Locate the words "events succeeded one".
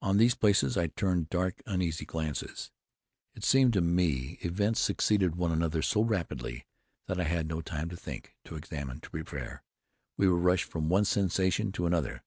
4.40-5.52